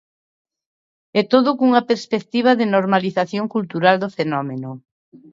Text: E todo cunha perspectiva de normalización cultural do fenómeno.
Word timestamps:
E 1.19 1.21
todo 1.31 1.49
cunha 1.59 1.87
perspectiva 1.91 2.51
de 2.59 2.65
normalización 2.75 3.45
cultural 3.55 3.95
do 3.99 4.09
fenómeno. 4.17 4.71